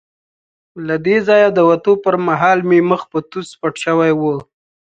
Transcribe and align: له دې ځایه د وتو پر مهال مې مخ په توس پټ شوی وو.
له 0.87 0.95
دې 1.05 1.17
ځایه 1.27 1.49
د 1.53 1.59
وتو 1.69 1.93
پر 2.03 2.15
مهال 2.27 2.59
مې 2.69 2.79
مخ 2.89 3.01
په 3.11 3.19
توس 3.29 3.49
پټ 3.59 3.73
شوی 3.85 4.11
وو. 4.19 4.35